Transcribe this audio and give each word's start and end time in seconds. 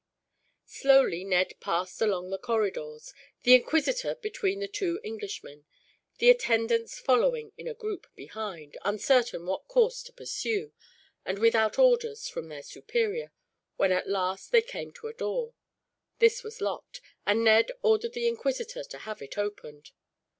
Slowly 0.65 1.23
Ned 1.23 1.59
passed 1.59 2.01
along 2.01 2.31
the 2.31 2.39
corridors, 2.39 3.13
the 3.43 3.53
inquisitor 3.53 4.15
between 4.15 4.59
the 4.59 4.67
two 4.67 4.99
Englishmen, 5.03 5.67
the 6.17 6.31
attendants 6.31 6.97
following 6.97 7.51
in 7.55 7.67
a 7.67 7.75
group 7.75 8.07
behind, 8.15 8.77
uncertain 8.83 9.45
what 9.45 9.67
course 9.67 10.01
to 10.01 10.11
pursue, 10.11 10.73
and 11.23 11.37
without 11.37 11.77
orders 11.77 12.27
from 12.27 12.47
their 12.47 12.63
superior, 12.63 13.31
when 13.77 13.91
at 13.91 14.09
last 14.09 14.51
they 14.51 14.63
came 14.63 14.91
to 14.93 15.07
a 15.07 15.13
door. 15.13 15.53
This 16.17 16.41
was 16.41 16.61
locked, 16.61 16.99
and 17.27 17.43
Ned 17.43 17.71
ordered 17.83 18.13
the 18.13 18.27
inquisitor 18.27 18.83
to 18.83 18.97
have 18.97 19.21
it 19.21 19.37
opened. 19.37 19.91